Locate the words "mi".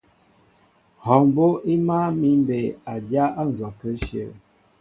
2.19-2.29